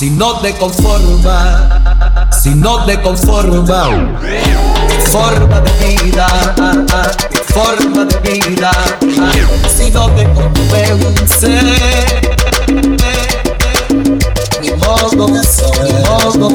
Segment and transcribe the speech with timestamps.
[0.00, 3.84] Si no te conforma, si no te conforma,
[5.10, 6.26] forma de vida,
[7.48, 8.70] forma de vida,
[9.76, 11.60] si no te convence,
[14.62, 16.48] mi modo de ser, mi modo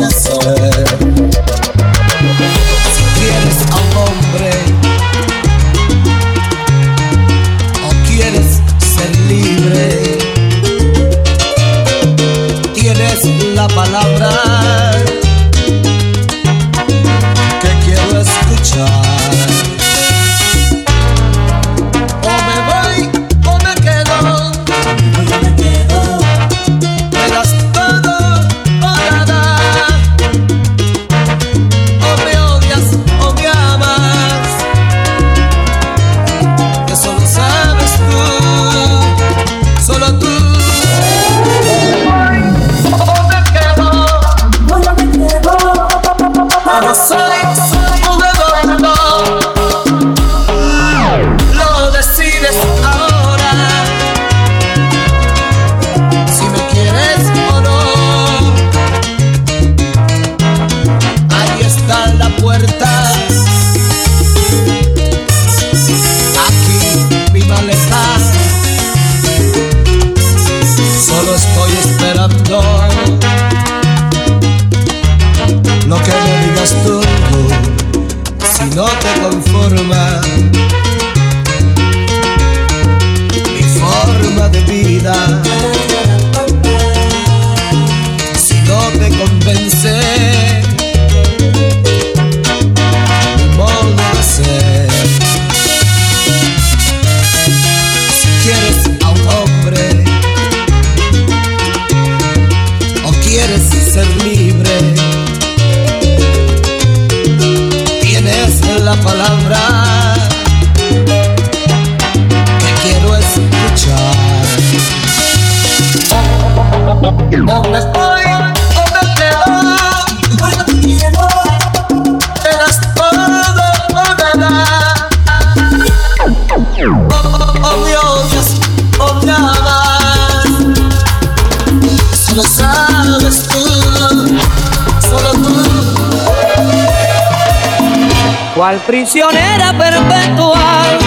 [138.74, 140.98] prisionera perpetual.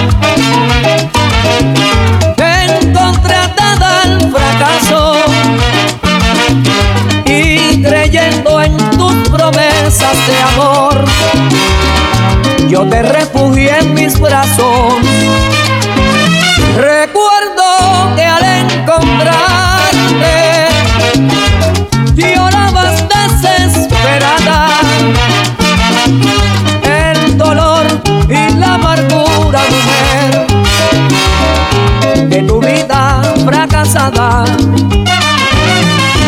[2.36, 5.14] Encontré al fracaso
[7.24, 11.04] y creyendo en tus promesas de amor,
[12.68, 14.94] yo te refugié en mis brazos.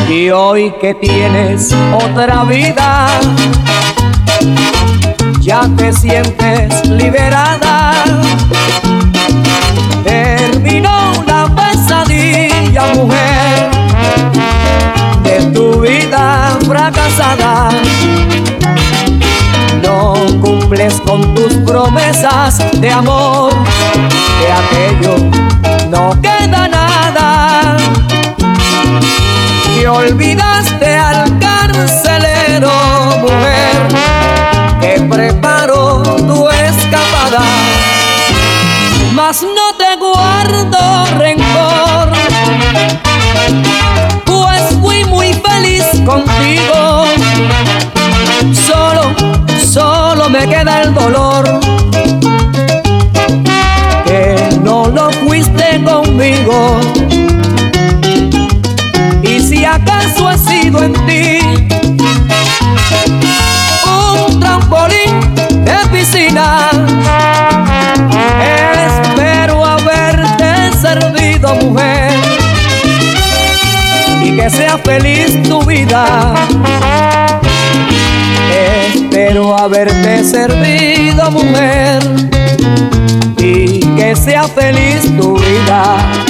[0.08, 3.08] Y hoy que tienes otra vida,
[5.40, 7.92] ya te sientes liberada.
[10.04, 13.70] Terminó la pesadilla, mujer,
[15.22, 17.70] de tu vida fracasada
[19.82, 23.52] no cumples con tus promesas de amor,
[24.40, 25.16] de aquello
[25.90, 26.69] no queda
[29.80, 32.70] Y olvidaste al carcelero,
[33.22, 33.88] mujer,
[34.78, 37.40] que preparó tu escapada.
[39.14, 42.12] Mas no te guardo rencor,
[44.26, 47.04] pues fui muy feliz contigo.
[48.66, 49.14] Solo,
[49.66, 51.60] solo me queda el dolor
[54.04, 56.80] que no lo fuiste conmigo.
[60.78, 61.38] En ti
[63.86, 65.20] un trampolín
[65.64, 66.70] de piscina,
[68.42, 72.12] espero haberte servido, mujer,
[74.22, 76.34] y que sea feliz tu vida.
[78.94, 82.02] Espero haberte servido, mujer,
[83.38, 86.29] y que sea feliz tu vida.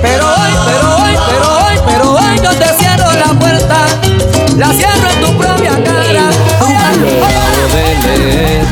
[0.00, 3.86] Pero hoy, pero hoy, pero hoy, pero hoy yo te cierro la puerta,
[4.56, 6.30] la cierro en tu propia cara.
[6.60, 8.64] Luego de leer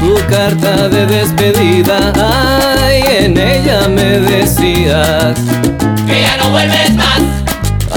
[0.00, 5.38] tu carta de despedida, ay, en ella me decías
[6.06, 7.20] Que ya no vuelves más.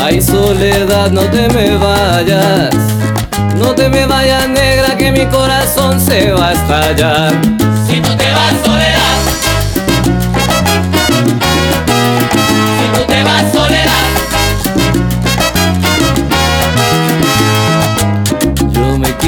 [0.02, 2.76] Ay, soledad, no te me vayas.
[3.56, 7.59] No te me vayas, negra, que mi corazón se va a estallar.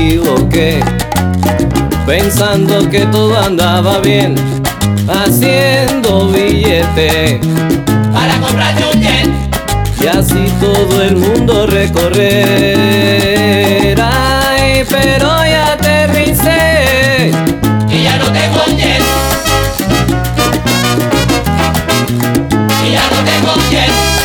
[0.01, 0.79] Equivoqué,
[2.05, 4.33] pensando que todo andaba bien,
[5.07, 7.39] haciendo billete.
[8.13, 9.29] Para comprarte un jet.
[10.01, 12.31] Y así todo el mundo recorrer.
[14.01, 17.31] Ay, pero ya aterricé.
[17.89, 19.03] Y ya no tengo jet.
[22.85, 24.20] Y ya no tengo jet.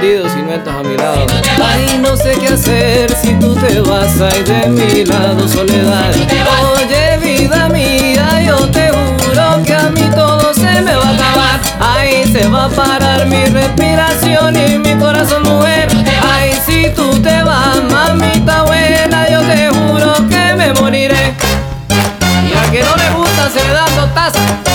[0.00, 1.26] Perdido si no estás a mi lado.
[1.64, 6.10] Ay, no sé qué hacer si tú te vas ay de mi lado, soledad.
[6.76, 11.60] Oye, vida mía, yo te juro que a mí todo se me va a acabar.
[11.80, 15.88] Ay, se va a parar mi respiración y mi corazón, mujer.
[16.30, 21.34] Ay, si tú te vas, mamita buena, yo te juro que me moriré.
[22.48, 24.67] Y al que no le gusta se le dan dos tazas.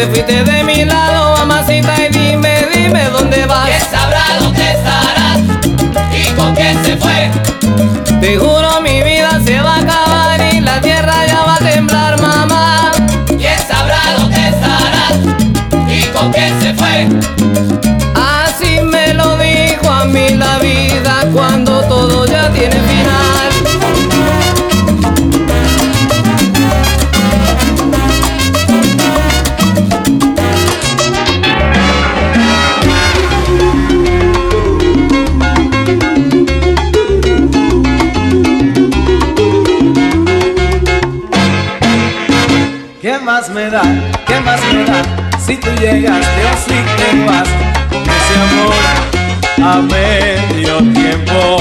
[0.00, 1.19] Te fuiste de mi lado,
[43.52, 43.82] me da?
[44.26, 45.02] ¿Qué más me da?
[45.38, 47.48] Si tú llegaste o si te vas
[47.88, 49.10] con ese amor
[49.62, 51.58] a medio tiempo.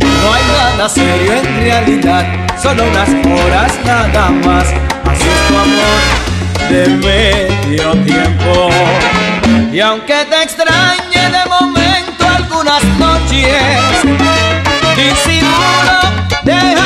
[0.00, 2.24] No hay nada serio en realidad,
[2.60, 4.66] solo unas horas nada más.
[5.04, 6.02] Así es tu amor
[6.70, 8.70] de medio tiempo.
[9.72, 13.62] Y aunque te extrañe de momento algunas noches,
[14.96, 16.06] disimulo
[16.46, 16.78] en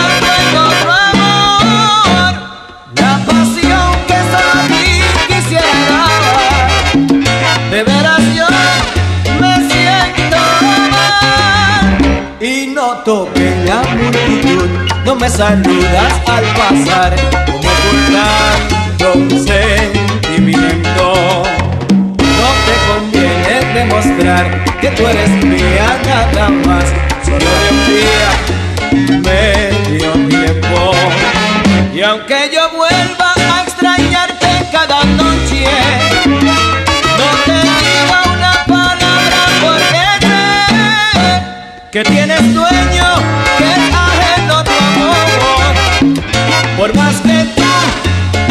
[14.03, 14.69] multitud
[15.05, 17.15] no me saludas al pasar
[17.47, 21.05] como ocultando un sentimiento.
[21.89, 26.85] No te conviene demostrar que tú eres mía nada más,
[27.25, 27.51] solo
[27.87, 28.31] día,
[29.21, 30.93] medio tiempo.
[31.95, 35.65] Y aunque yo vuelva a extrañarte cada noche,
[37.19, 40.51] no te diga una palabra porque sé
[41.91, 43.07] que tienes dueño,
[43.59, 43.90] que
[46.81, 47.63] Por más que tú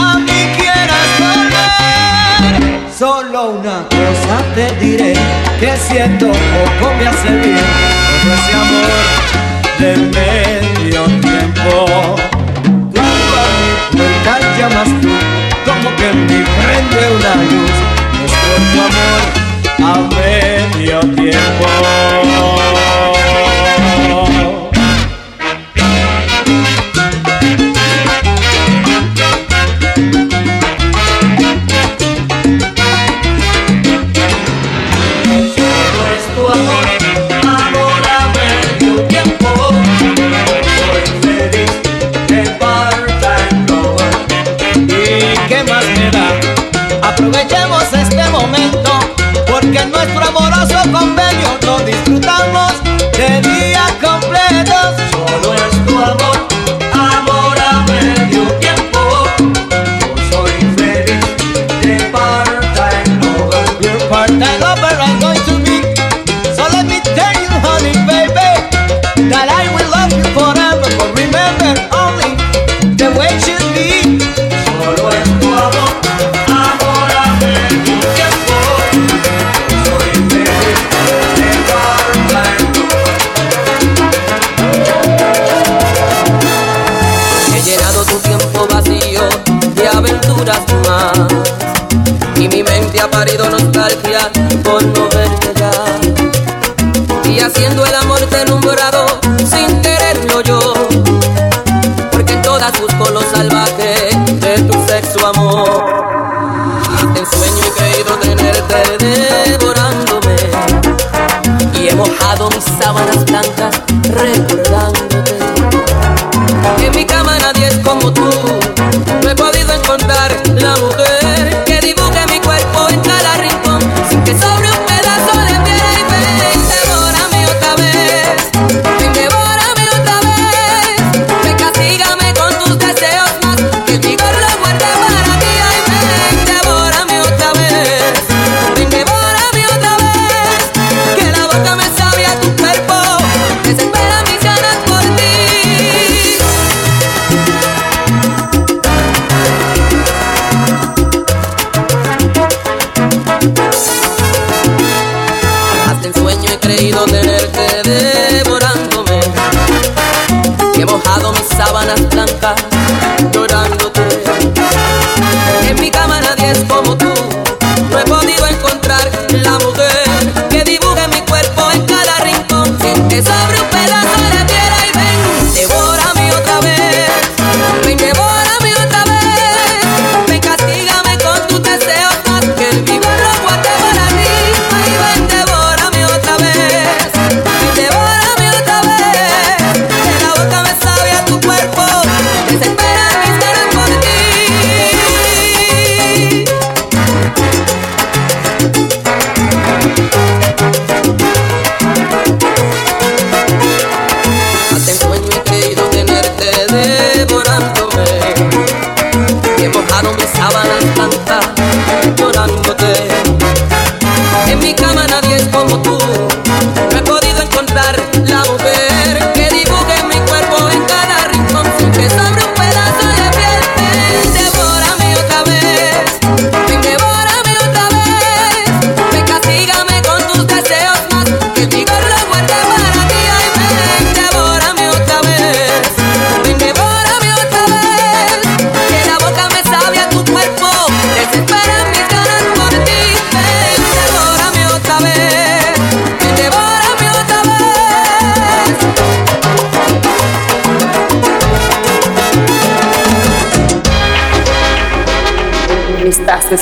[0.03, 5.13] a mí quieras volver, solo una cosa te diré,
[5.59, 7.57] que siento poco me hace bien
[8.21, 8.91] todo ese amor
[9.79, 11.71] de medio tiempo.
[12.93, 15.09] Cuando a mi puerta llamas tú,
[15.65, 17.75] como que en mí prende una luz,
[18.25, 19.21] es por tu amor
[19.81, 21.65] a medio tiempo.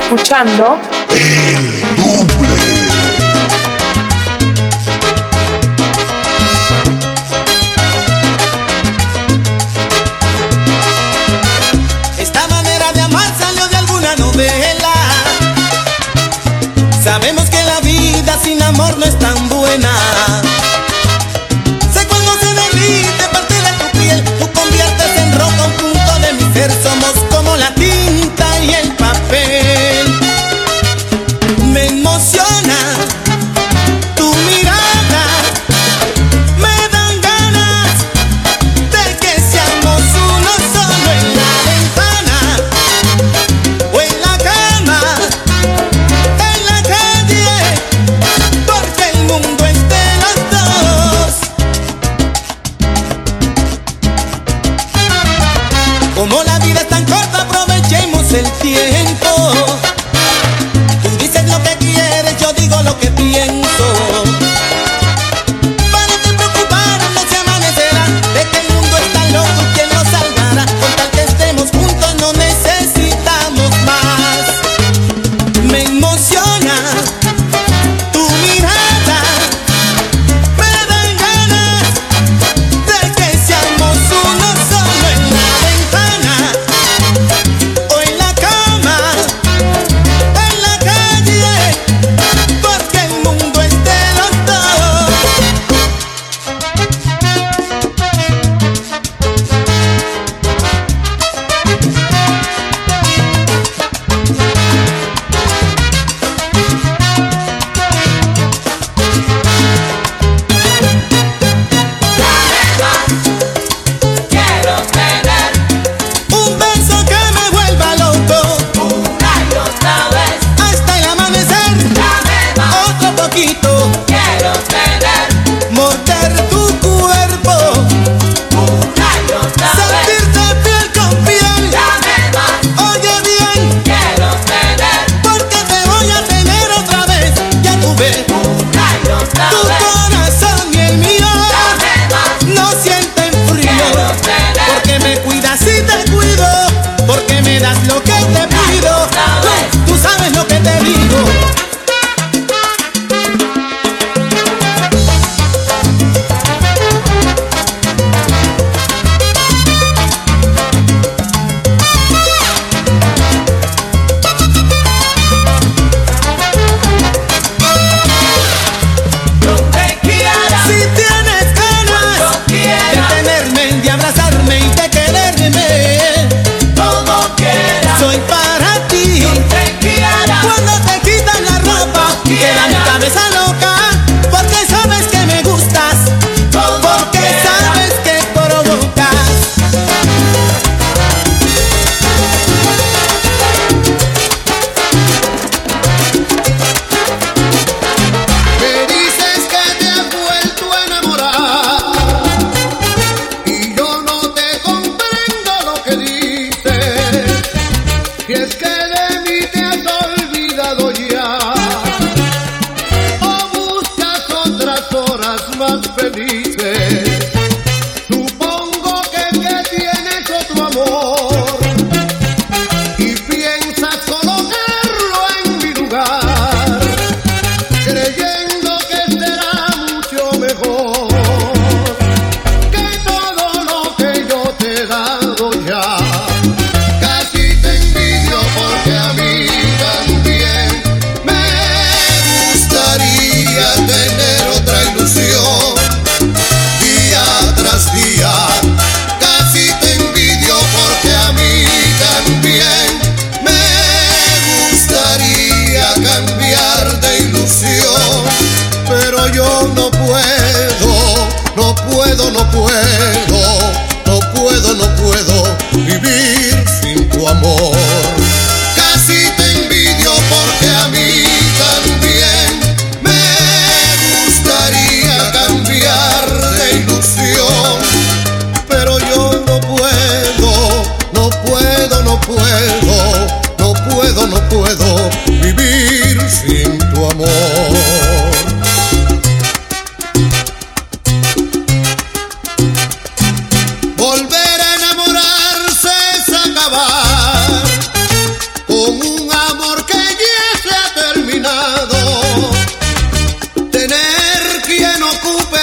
[0.08, 2.88] escuchando El Duble.
[12.18, 14.94] Esta manera de amar salió de alguna novela.
[17.04, 20.07] Sabemos que la vida sin amor no es tan buena.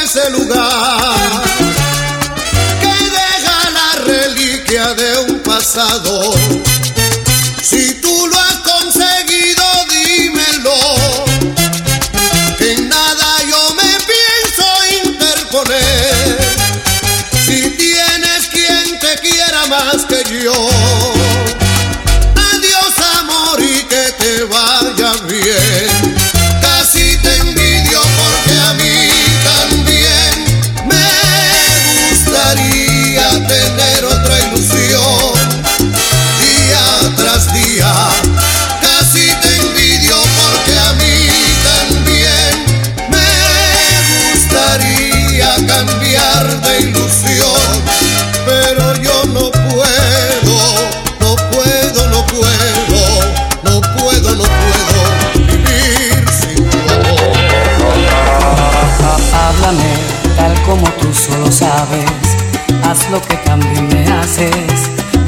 [0.02, 1.14] Ese lugar
[2.80, 6.35] que deja la reliquia de un pasado.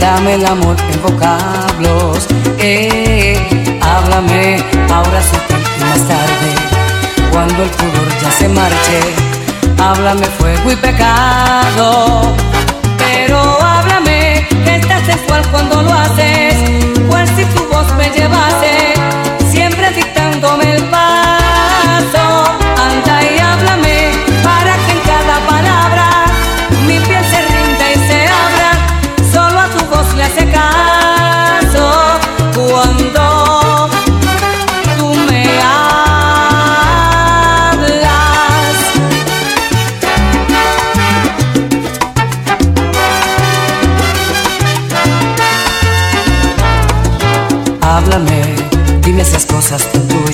[0.00, 2.26] Dame el amor en vocablos.
[2.58, 3.38] Eh,
[3.80, 4.56] háblame
[4.92, 7.30] ahora su tiempo y más tarde.
[7.30, 9.00] Cuando el pudor ya se marche.
[9.78, 12.34] Háblame fuego y pecado.
[12.98, 16.56] Pero háblame que estás sensual cuando lo haces.
[17.08, 18.95] Cual si tu voz me llevase.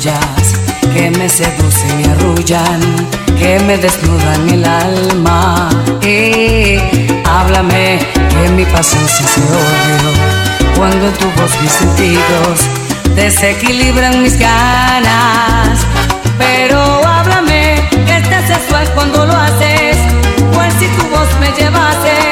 [0.02, 2.80] Que me seducen y arrullan,
[3.38, 5.68] que me desnudan el alma.
[6.02, 6.80] Eh,
[7.24, 12.60] háblame, que mi pasión se hace odio cuando en tu voz mis sentidos
[13.14, 15.78] desequilibran mis ganas.
[16.36, 19.98] Pero háblame, que estás sexual cuando lo haces,
[20.52, 22.31] pues si tu voz me llevase,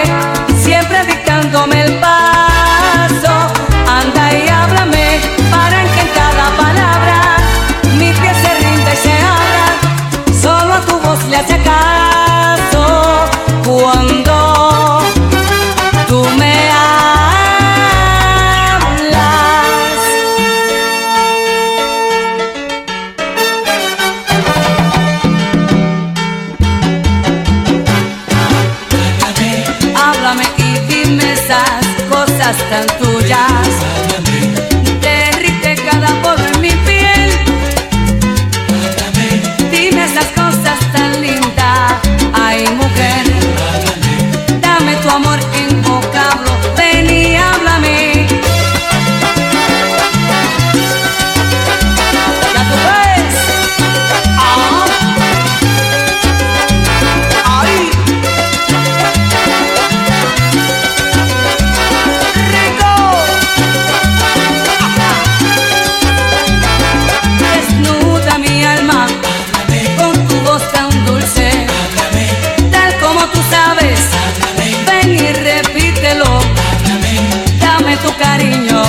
[78.40, 78.82] cariño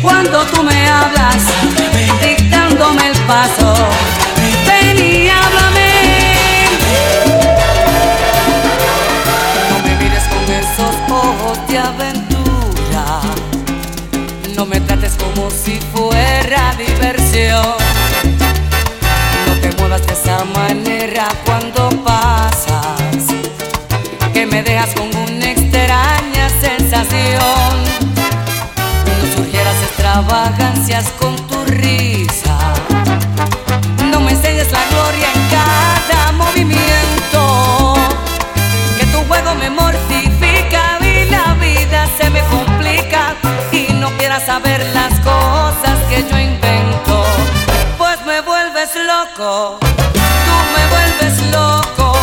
[0.00, 1.42] cuando tú me hablas,
[2.22, 3.74] dictándome el paso.
[4.66, 5.90] Ven y háblame.
[9.70, 13.20] No me mires con esos ojos de aventura.
[14.56, 17.76] No me trates como si fuera diversión.
[19.46, 22.76] No te muevas de esa manera cuando pasas.
[24.32, 25.11] Que me dejas con
[30.32, 32.56] extravagancias con tu risa.
[34.10, 37.94] No me enseñes la gloria en cada movimiento.
[38.98, 43.34] Que tu juego me mortifica y la vida se me complica.
[43.72, 47.24] Y no quieras saber las cosas que yo invento,
[47.98, 52.16] pues me vuelves loco, tú me vuelves loco.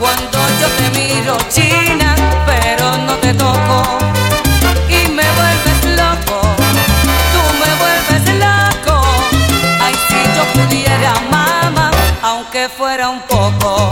[0.00, 2.14] Cuando yo te miro china,
[2.46, 4.13] pero no te toco
[12.68, 13.90] fuera un poco.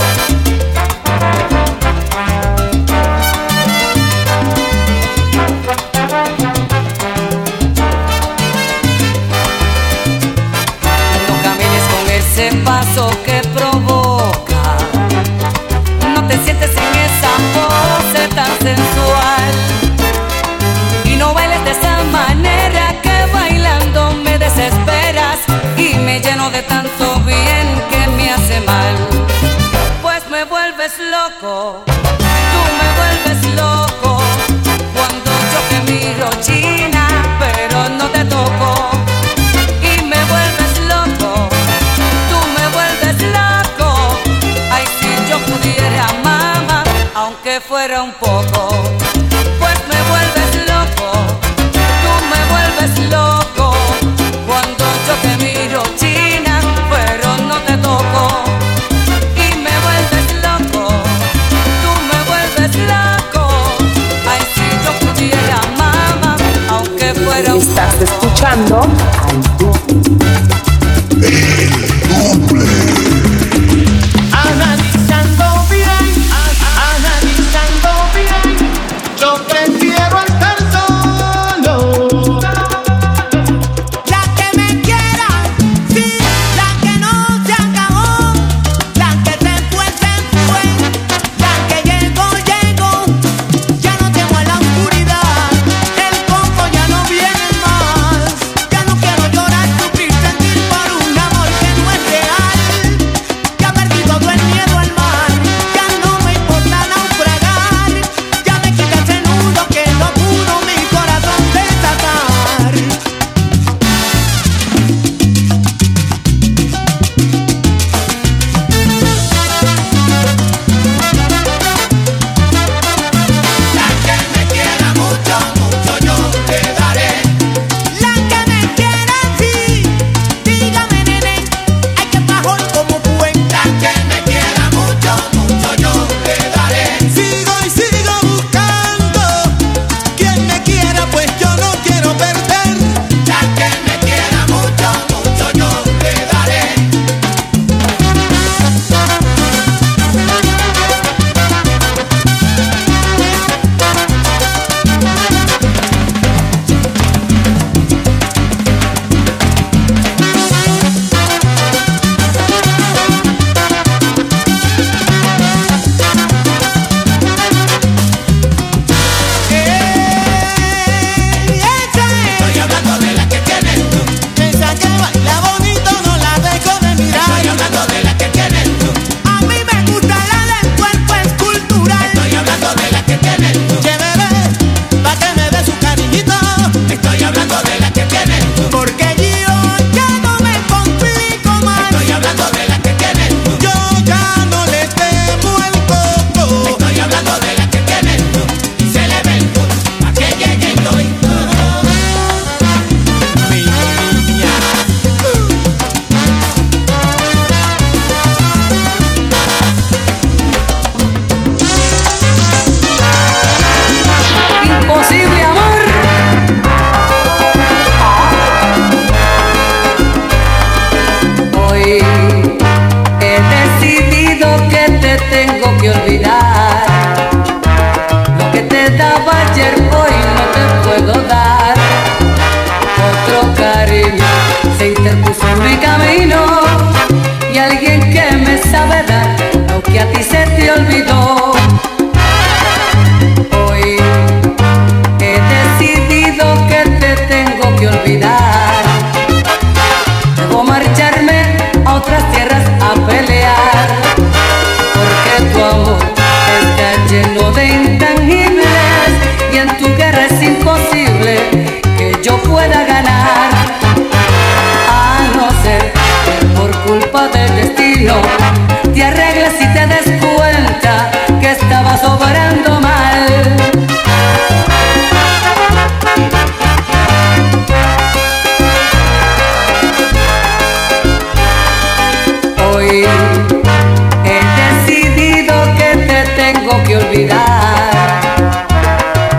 [286.85, 287.41] que olvidar.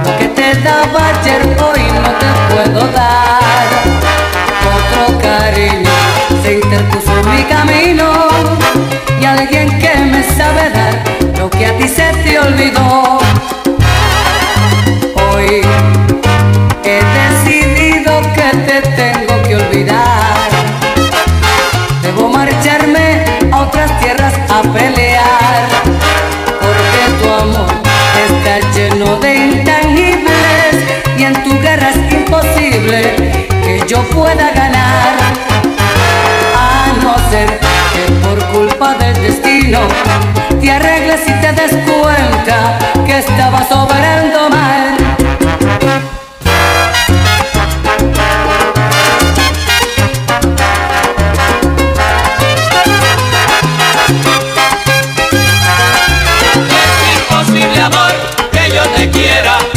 [0.05, 3.67] Lo que te daba ayer hoy no te puedo dar.
[4.77, 5.91] Otro cariño
[6.43, 8.07] se interpuso en mi camino
[9.19, 11.03] y alguien que me sabe dar
[11.37, 13.02] lo que a ti se te olvidó.
[39.59, 44.97] te arreglas y te das cuenta que estabas obrando mal.
[56.69, 58.11] Es imposible amor
[58.51, 59.72] que yo te quiera.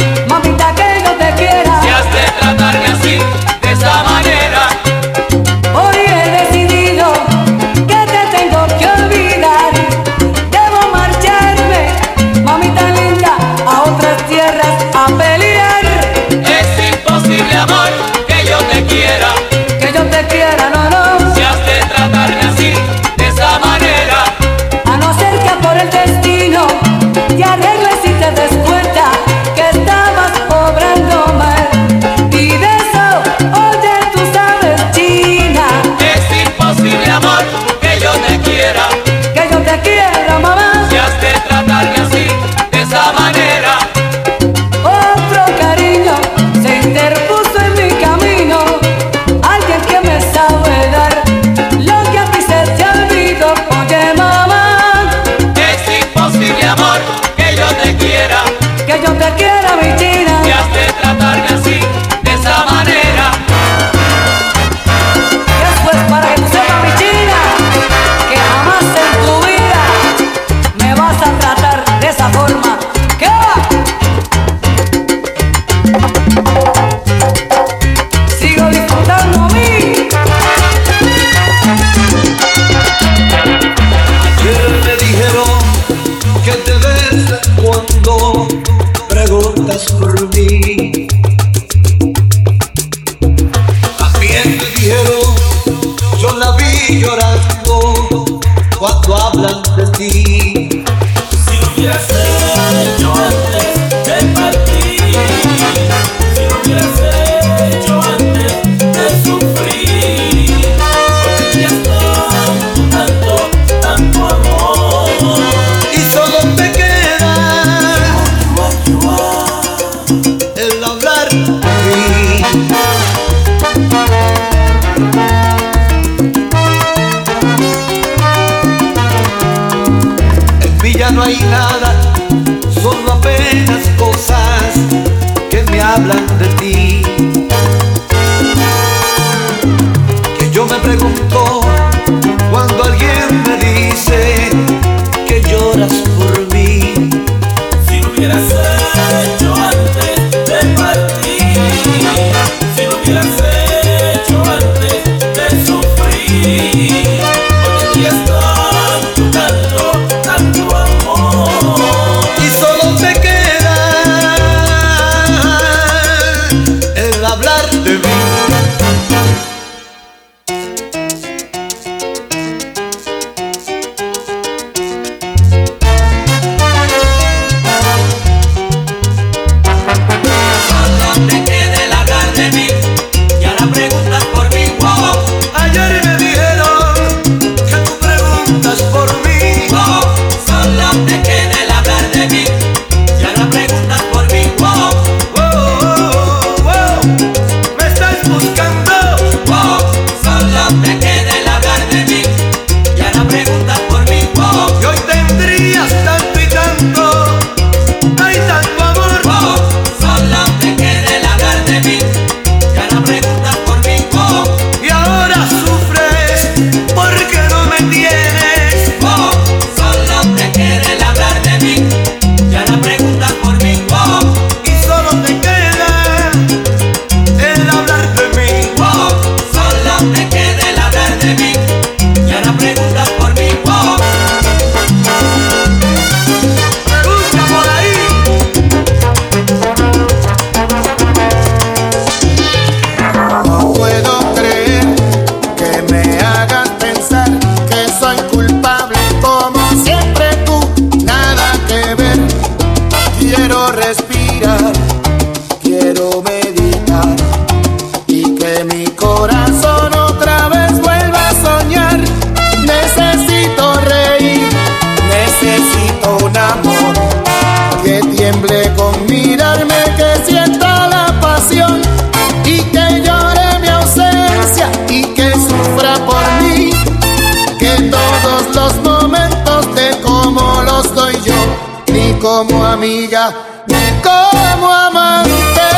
[282.77, 283.33] Amiga,
[283.65, 285.69] ni como amante.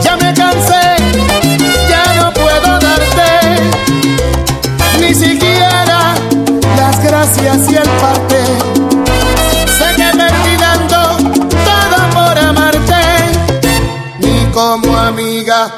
[0.00, 0.84] Ya me cansé,
[1.90, 3.30] ya no puedo darte
[5.00, 6.14] ni siquiera
[6.76, 8.40] las gracias y el parte.
[9.78, 11.00] Sé que perdí dando
[11.68, 13.02] todo por amarte,
[14.20, 15.70] ni como amiga,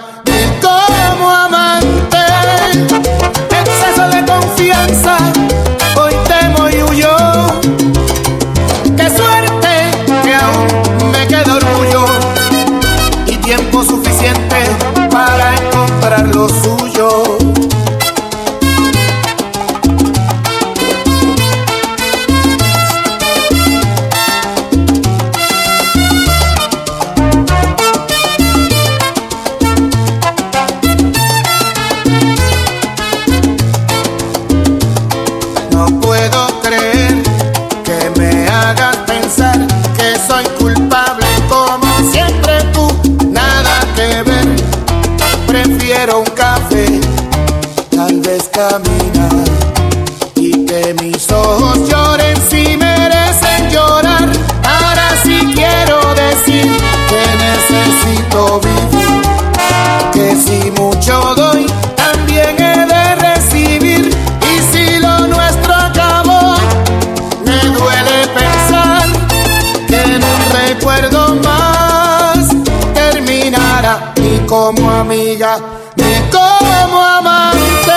[75.41, 77.93] ni como amante.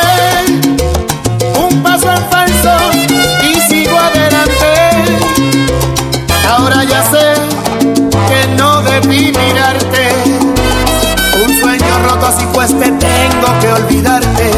[1.59, 2.71] Un paso en falso
[3.43, 4.91] y sigo adelante.
[6.49, 7.33] Ahora ya sé
[8.29, 10.09] que no debí mirarte.
[11.43, 14.51] Un sueño roto así pues te tengo que olvidarte.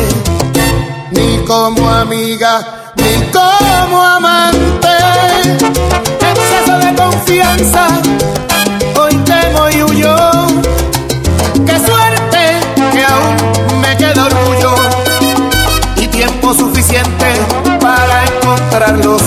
[1.10, 4.96] Ni como amiga, ni como amante.
[6.20, 7.88] Exceso de confianza,
[18.88, 19.25] orgullo